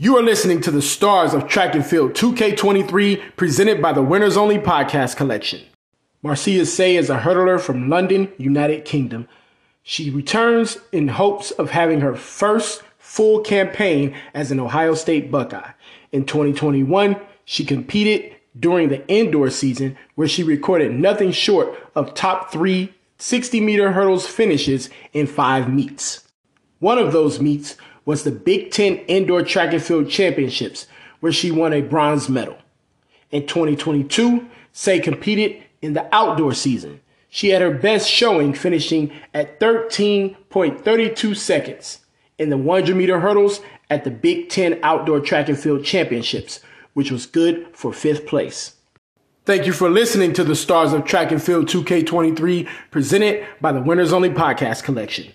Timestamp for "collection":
5.16-5.60, 54.84-55.32